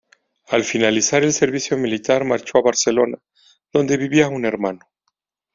[0.47, 3.19] Al finalizar el servicio militar marchó a Barcelona,
[3.71, 4.79] donde vivía un hermano.